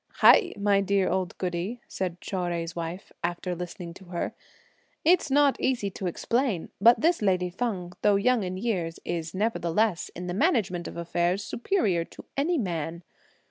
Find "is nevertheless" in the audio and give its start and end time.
9.05-10.09